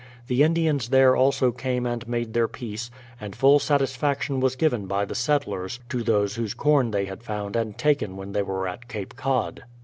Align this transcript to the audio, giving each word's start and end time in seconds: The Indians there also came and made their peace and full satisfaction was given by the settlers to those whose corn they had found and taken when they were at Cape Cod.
The 0.25 0.41
Indians 0.41 0.89
there 0.89 1.15
also 1.15 1.51
came 1.51 1.85
and 1.85 2.07
made 2.07 2.33
their 2.33 2.47
peace 2.47 2.89
and 3.19 3.35
full 3.35 3.59
satisfaction 3.59 4.39
was 4.39 4.55
given 4.55 4.87
by 4.87 5.05
the 5.05 5.13
settlers 5.13 5.79
to 5.89 6.01
those 6.01 6.37
whose 6.37 6.55
corn 6.55 6.89
they 6.89 7.05
had 7.05 7.21
found 7.21 7.55
and 7.55 7.77
taken 7.77 8.17
when 8.17 8.31
they 8.31 8.41
were 8.41 8.67
at 8.67 8.87
Cape 8.87 9.15
Cod. 9.15 9.63